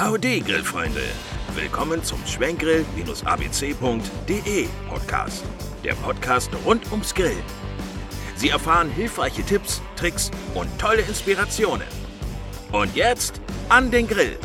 Howdy, 0.00 0.40
Grillfreunde! 0.40 1.02
Willkommen 1.54 2.02
zum 2.02 2.24
Schwenkgrill-abc.de 2.24 4.68
Podcast. 4.88 5.44
Der 5.84 5.94
Podcast 5.94 6.50
rund 6.64 6.90
ums 6.90 7.14
Grillen. 7.14 7.44
Sie 8.34 8.48
erfahren 8.48 8.88
hilfreiche 8.88 9.42
Tipps, 9.42 9.82
Tricks 9.96 10.30
und 10.54 10.70
tolle 10.78 11.02
Inspirationen. 11.02 11.86
Und 12.72 12.96
jetzt 12.96 13.42
an 13.68 13.90
den 13.90 14.08
Grill! 14.08 14.38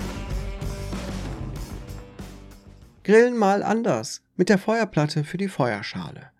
Grillen 3.05 3.37
mal 3.37 3.63
anders 3.63 4.23
mit 4.35 4.49
der 4.49 4.57
Feuerplatte 4.57 5.23
für 5.23 5.37
die 5.37 5.47
Feuerschale. 5.47 6.31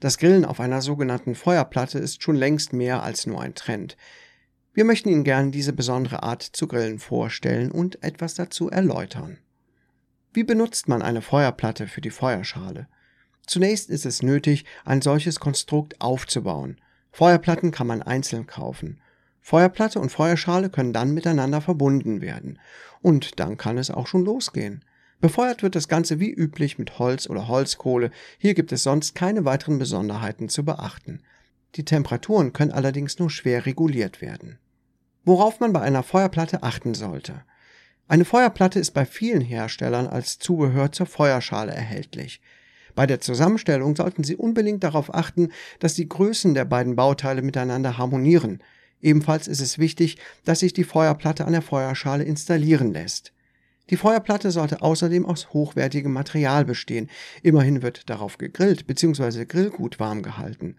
Das 0.00 0.18
Grillen 0.18 0.44
auf 0.44 0.58
einer 0.58 0.82
sogenannten 0.82 1.36
Feuerplatte 1.36 2.00
ist 2.00 2.24
schon 2.24 2.34
längst 2.34 2.72
mehr 2.72 3.04
als 3.04 3.28
nur 3.28 3.40
ein 3.40 3.54
Trend. 3.54 3.96
Wir 4.74 4.84
möchten 4.84 5.08
Ihnen 5.08 5.22
gerne 5.22 5.52
diese 5.52 5.72
besondere 5.72 6.24
Art 6.24 6.42
zu 6.42 6.66
grillen 6.66 6.98
vorstellen 6.98 7.70
und 7.70 8.02
etwas 8.02 8.34
dazu 8.34 8.68
erläutern. 8.68 9.38
Wie 10.32 10.42
benutzt 10.42 10.88
man 10.88 11.00
eine 11.00 11.22
Feuerplatte 11.22 11.86
für 11.86 12.00
die 12.00 12.10
Feuerschale? 12.10 12.88
Zunächst 13.46 13.88
ist 13.88 14.04
es 14.04 14.24
nötig, 14.24 14.64
ein 14.84 15.00
solches 15.00 15.38
Konstrukt 15.38 16.00
aufzubauen. 16.00 16.80
Feuerplatten 17.12 17.70
kann 17.70 17.86
man 17.86 18.02
einzeln 18.02 18.48
kaufen. 18.48 19.00
Feuerplatte 19.40 20.00
und 20.00 20.10
Feuerschale 20.10 20.70
können 20.70 20.92
dann 20.92 21.14
miteinander 21.14 21.60
verbunden 21.60 22.20
werden. 22.20 22.58
Und 23.00 23.38
dann 23.38 23.56
kann 23.56 23.78
es 23.78 23.92
auch 23.92 24.08
schon 24.08 24.24
losgehen. 24.24 24.84
Befeuert 25.20 25.62
wird 25.62 25.76
das 25.76 25.86
Ganze 25.86 26.18
wie 26.18 26.32
üblich 26.32 26.78
mit 26.78 26.98
Holz 26.98 27.30
oder 27.30 27.46
Holzkohle. 27.46 28.10
Hier 28.38 28.54
gibt 28.54 28.72
es 28.72 28.82
sonst 28.82 29.14
keine 29.14 29.44
weiteren 29.44 29.78
Besonderheiten 29.78 30.48
zu 30.48 30.64
beachten. 30.64 31.22
Die 31.76 31.84
Temperaturen 31.84 32.52
können 32.52 32.72
allerdings 32.72 33.20
nur 33.20 33.30
schwer 33.30 33.66
reguliert 33.66 34.20
werden. 34.20 34.58
Worauf 35.24 35.60
man 35.60 35.72
bei 35.72 35.80
einer 35.80 36.02
Feuerplatte 36.02 36.62
achten 36.62 36.94
sollte. 36.94 37.44
Eine 38.06 38.26
Feuerplatte 38.26 38.78
ist 38.78 38.90
bei 38.90 39.06
vielen 39.06 39.40
Herstellern 39.40 40.06
als 40.06 40.38
Zubehör 40.38 40.92
zur 40.92 41.06
Feuerschale 41.06 41.72
erhältlich. 41.72 42.40
Bei 42.94 43.06
der 43.06 43.20
Zusammenstellung 43.20 43.96
sollten 43.96 44.22
Sie 44.22 44.36
unbedingt 44.36 44.84
darauf 44.84 45.12
achten, 45.14 45.48
dass 45.78 45.94
die 45.94 46.08
Größen 46.08 46.54
der 46.54 46.66
beiden 46.66 46.96
Bauteile 46.96 47.42
miteinander 47.42 47.98
harmonieren. 47.98 48.62
Ebenfalls 49.00 49.48
ist 49.48 49.60
es 49.60 49.78
wichtig, 49.78 50.18
dass 50.44 50.60
sich 50.60 50.74
die 50.74 50.84
Feuerplatte 50.84 51.46
an 51.46 51.52
der 51.52 51.62
Feuerschale 51.62 52.24
installieren 52.24 52.92
lässt. 52.92 53.32
Die 53.90 53.96
Feuerplatte 53.96 54.50
sollte 54.50 54.80
außerdem 54.82 55.26
aus 55.26 55.52
hochwertigem 55.52 56.12
Material 56.12 56.64
bestehen. 56.64 57.10
Immerhin 57.42 57.82
wird 57.82 58.08
darauf 58.08 58.38
gegrillt 58.38 58.86
bzw. 58.86 59.44
Grillgut 59.44 59.98
warm 59.98 60.22
gehalten. 60.22 60.76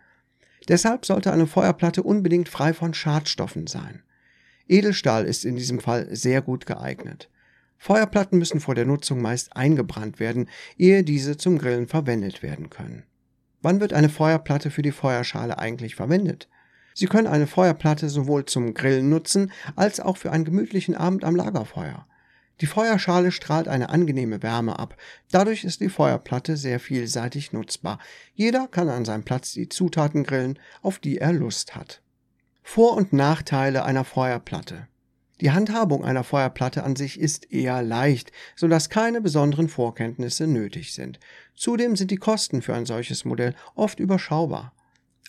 Deshalb 0.67 1.05
sollte 1.05 1.31
eine 1.31 1.45
Feuerplatte 1.45 2.02
unbedingt 2.02 2.49
frei 2.49 2.73
von 2.73 2.93
Schadstoffen 2.93 3.67
sein. 3.67 4.02
Edelstahl 4.67 5.25
ist 5.25 5.45
in 5.45 5.55
diesem 5.55 5.80
Fall 5.80 6.08
sehr 6.16 6.41
gut 6.41 6.66
geeignet. 6.66 7.30
Feuerplatten 7.77 8.39
müssen 8.39 8.59
vor 8.59 8.75
der 8.75 8.85
Nutzung 8.85 9.21
meist 9.21 9.55
eingebrannt 9.55 10.19
werden, 10.19 10.49
ehe 10.77 11.03
diese 11.03 11.38
zum 11.38 11.58
Grillen 11.58 11.88
verwendet 11.88 12.41
werden 12.41 12.69
können. 12.69 13.03
Wann 13.61 13.80
wird 13.80 13.93
eine 13.93 14.09
Feuerplatte 14.09 14.71
für 14.71 14.81
die 14.81 14.91
Feuerschale 14.91 15.59
eigentlich 15.59 15.95
verwendet? 15.95 16.47
Sie 16.93 17.08
können 17.08 17.27
eine 17.27 17.47
Feuerplatte 17.47 18.09
sowohl 18.09 18.45
zum 18.45 18.73
Grillen 18.73 19.09
nutzen, 19.09 19.52
als 19.75 19.99
auch 19.99 20.17
für 20.17 20.31
einen 20.31 20.45
gemütlichen 20.45 20.95
Abend 20.95 21.23
am 21.23 21.36
Lagerfeuer. 21.36 22.08
Die 22.61 22.67
Feuerschale 22.67 23.31
strahlt 23.31 23.67
eine 23.67 23.89
angenehme 23.89 24.41
Wärme 24.41 24.80
ab. 24.80 24.95
Dadurch 25.30 25.66
ist 25.66 25.81
die 25.81 25.89
Feuerplatte 25.89 26.55
sehr 26.55 26.80
vielseitig 26.80 27.52
nutzbar. 27.52 27.99
Jeder 28.33 28.67
kann 28.67 28.88
an 28.88 29.03
seinem 29.03 29.25
Platz 29.25 29.52
die 29.52 29.67
Zutaten 29.67 30.23
grillen, 30.23 30.58
auf 30.81 30.99
die 30.99 31.17
er 31.17 31.33
Lust 31.33 31.75
hat. 31.75 32.02
Vor- 32.67 32.97
und 32.97 33.13
Nachteile 33.13 33.85
einer 33.85 34.03
Feuerplatte. 34.03 34.88
Die 35.39 35.52
Handhabung 35.52 36.03
einer 36.03 36.23
Feuerplatte 36.23 36.83
an 36.83 36.97
sich 36.97 37.17
ist 37.17 37.53
eher 37.53 37.81
leicht, 37.83 38.31
so 38.55 38.67
dass 38.67 38.89
keine 38.89 39.21
besonderen 39.21 39.69
Vorkenntnisse 39.69 40.45
nötig 40.47 40.93
sind. 40.93 41.19
Zudem 41.55 41.95
sind 41.95 42.09
die 42.09 42.17
Kosten 42.17 42.63
für 42.63 42.73
ein 42.73 42.88
solches 42.88 43.23
Modell 43.23 43.53
oft 43.75 43.99
überschaubar. 43.99 44.73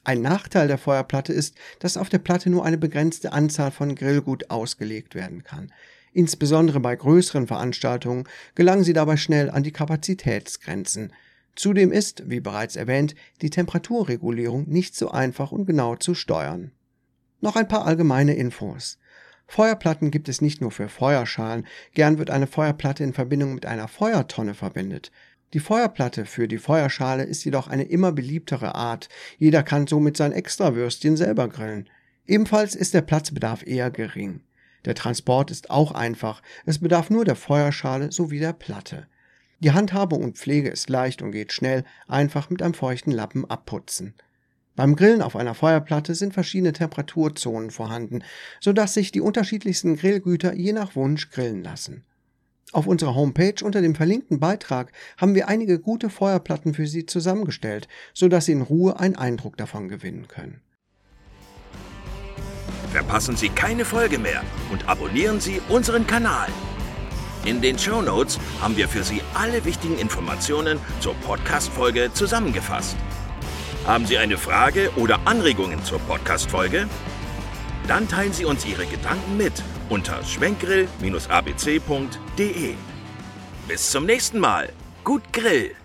Ein 0.02 0.22
Nachteil 0.22 0.66
der 0.66 0.78
Feuerplatte 0.78 1.32
ist, 1.34 1.54
dass 1.78 1.98
auf 1.98 2.08
der 2.08 2.19
Platte 2.19 2.48
nur 2.48 2.64
eine 2.64 2.78
begrenzte 2.78 3.32
Anzahl 3.32 3.70
von 3.70 3.94
Grillgut 3.94 4.50
ausgelegt 4.50 5.14
werden 5.14 5.44
kann. 5.44 5.72
Insbesondere 6.14 6.80
bei 6.80 6.97
größeren 6.97 7.47
Veranstaltungen 7.47 8.24
gelangen 8.54 8.82
sie 8.82 8.94
dabei 8.94 9.18
schnell 9.18 9.50
an 9.50 9.62
die 9.62 9.72
Kapazitätsgrenzen. 9.72 11.12
Zudem 11.54 11.92
ist, 11.92 12.28
wie 12.28 12.41
bereits 12.41 12.76
erwähnt, 12.76 13.14
die 13.42 13.50
Temperaturregulierung 13.50 14.68
nicht 14.68 14.97
so 14.97 15.10
einfach 15.10 15.53
und 15.53 15.66
genau 15.66 15.97
zu 15.97 16.14
steuern. 16.14 16.72
Noch 17.41 17.56
ein 17.56 17.69
paar 17.69 17.86
allgemeine 17.86 18.34
Infos. 18.34 18.98
Feuerplatten 19.47 20.10
gibt 20.10 20.28
es 20.28 20.41
nicht 20.41 20.60
nur 20.60 20.70
für 20.70 20.88
Feuerschalen, 20.88 21.66
gern 21.94 22.19
wird 22.19 22.30
eine 22.30 22.47
Feuerplatte 22.47 23.04
in 23.04 23.12
Verbindung 23.12 23.54
mit 23.54 23.66
einer 23.66 23.88
Feuertonne 23.88 24.54
verwendet. 24.54 25.12
Die 25.52 25.60
Feuerplatte 25.60 26.26
für 26.26 26.48
die 26.48 26.58
Feuerschale 26.58 27.22
ist 27.22 27.44
jedoch 27.44 27.69
eine 27.69 27.84
immer 27.84 28.10
beliebtere 28.12 28.74
Art, 28.74 29.08
jeder 29.38 29.62
kann 29.62 29.86
somit 29.86 30.16
sein 30.16 30.32
Extrawürstchen 30.32 31.16
selber 31.16 31.48
grillen. 31.48 31.88
Ebenfalls 32.26 32.74
ist 32.74 32.94
der 32.94 33.02
Platzbedarf 33.02 33.64
eher 33.64 33.91
gering. 33.91 34.41
Der 34.84 34.94
Transport 34.94 35.50
ist 35.50 35.70
auch 35.70 35.92
einfach, 35.92 36.42
es 36.64 36.80
bedarf 36.80 37.10
nur 37.10 37.24
der 37.24 37.36
Feuerschale 37.36 38.10
sowie 38.10 38.41
der 38.41 38.53
Platte. 38.53 39.06
Die 39.60 39.70
Handhabung 39.70 40.22
und 40.22 40.36
Pflege 40.36 40.68
ist 40.68 40.91
leicht 40.91 41.22
und 41.22 41.30
geht 41.30 41.53
schnell, 41.53 41.84
einfach 42.08 42.50
mit 42.50 42.60
einem 42.62 42.74
feuchten 42.74 43.12
Lappen 43.12 43.48
abputzen. 43.48 44.14
Beim 44.76 44.94
Grillen 44.94 45.22
auf 45.22 45.37
einer 45.37 45.54
Feuerplatte 45.54 46.14
sind 46.14 46.34
verschiedene 46.34 46.75
Temperaturzonen 46.75 47.70
vorhanden, 47.70 48.22
sodass 48.60 48.92
sich 48.92 49.10
die 49.10 49.22
unterschiedlichsten 49.22 49.97
Grillgüter 49.97 50.54
je 50.54 50.72
nach 50.75 50.94
Wunsch 50.94 51.31
grillen 51.31 51.64
lassen. 51.64 52.04
Auf 52.72 52.86
unserer 52.86 53.15
Homepage 53.15 53.65
unter 53.65 53.81
dem 53.81 53.94
verlinkten 53.94 54.38
Beitrag 54.38 54.92
haben 55.16 55.34
wir 55.34 55.48
einige 55.48 55.78
gute 55.78 56.10
Feuerplatten 56.10 56.75
für 56.75 56.86
Sie 56.86 57.06
zusammengestellt, 57.06 57.88
sodass 58.12 58.44
Sie 58.47 58.53
in 58.53 58.60
Ruhe 58.60 59.00
einen 59.00 59.16
Eindruck 59.16 59.56
davon 59.56 59.88
gewinnen 59.88 60.28
können. 60.28 60.60
Verpassen 62.92 63.36
Sie 63.36 63.48
keine 63.48 63.84
Folge 63.84 64.19
mehr 64.19 64.42
und 64.70 64.88
abonnieren 64.88 65.41
Sie 65.41 65.60
unseren 65.69 66.06
Kanal. 66.06 66.48
In 67.44 67.62
den 67.62 67.78
Show 67.78 68.03
Notes 68.03 68.38
haben 68.60 68.76
wir 68.76 68.88
für 68.88 69.04
Sie 69.04 69.22
alle 69.32 69.65
wichtigen 69.65 69.98
Informationen 69.98 70.78
zur 71.00 71.15
Podcast-Folge 71.15 72.10
zusammengefasst. 72.12 72.97
Haben 73.86 74.04
Sie 74.04 74.19
eine 74.19 74.36
Frage 74.36 74.91
oder 74.97 75.20
Anregungen 75.26 75.84
zur 75.84 76.00
Podcast-Folge? 76.00 76.88
Dann 77.86 78.08
teilen 78.08 78.32
Sie 78.32 78.44
uns 78.44 78.66
Ihre 78.66 78.84
Gedanken 78.84 79.36
mit 79.36 79.52
unter 79.88 80.24
schwenkgrill-abc.de. 80.24 82.74
Bis 83.69 83.91
zum 83.92 84.06
nächsten 84.06 84.41
Mal. 84.41 84.72
Gut 85.04 85.22
Grill! 85.32 85.76